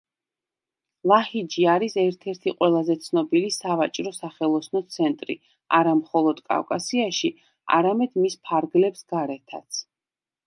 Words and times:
ლაჰიჯი 1.09 1.65
არის 1.73 1.97
ერთ-ერთი 2.03 2.53
ყველაზე 2.61 2.95
ცნობილი 3.03 3.51
სავაჭრო-სახელოსნო 3.57 4.81
ცენტრი 4.95 5.35
არა 5.81 5.93
მხოლოდ 5.99 6.41
კავკასიაში, 6.53 7.31
არამედ 7.81 8.17
მის 8.23 8.39
ფარგლებს 8.49 9.07
გარეთაც. 9.17 9.83